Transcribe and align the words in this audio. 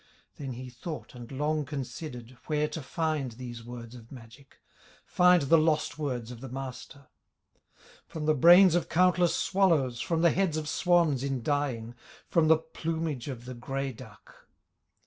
Then 0.37 0.53
he 0.53 0.71
thought 0.71 1.13
and 1.13 1.31
long 1.31 1.63
considered, 1.63 2.35
Where 2.47 2.67
to 2.69 2.81
find 2.81 3.33
these 3.33 3.63
words 3.63 3.93
of 3.93 4.11
magic, 4.11 4.57
Find 5.05 5.43
the 5.43 5.59
lost 5.59 5.99
words 5.99 6.31
of 6.31 6.41
the 6.41 6.49
Master: 6.49 7.05
"From 8.07 8.25
the 8.25 8.33
brains 8.33 8.73
of 8.73 8.89
countless 8.89 9.35
swallows, 9.35 9.99
From 10.01 10.23
the 10.23 10.31
heads 10.31 10.57
of 10.57 10.67
swans 10.67 11.21
in 11.23 11.43
dying, 11.43 11.93
From 12.27 12.47
the 12.47 12.57
plumage 12.57 13.27
of 13.27 13.45
the 13.45 13.53
gray 13.53 13.93
duck?" 13.93 14.47